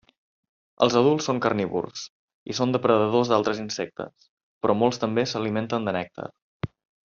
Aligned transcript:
Els 0.85 0.95
adults 1.01 1.27
són 1.29 1.41
carnívors 1.45 2.05
i 2.53 2.57
són 2.61 2.73
depredadors 2.77 3.31
d'altres 3.33 3.61
insectes, 3.67 4.27
però 4.65 4.77
molts 4.83 5.03
també 5.07 5.31
s'alimenten 5.35 5.91
de 5.91 5.99
nèctar. 6.01 6.31